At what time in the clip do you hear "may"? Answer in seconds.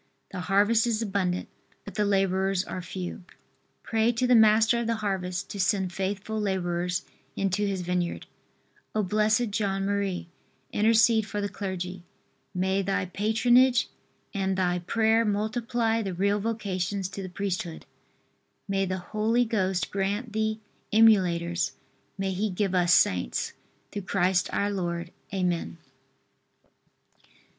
12.51-12.81, 18.67-18.87, 22.17-22.31